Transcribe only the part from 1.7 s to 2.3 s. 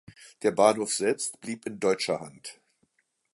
deutscher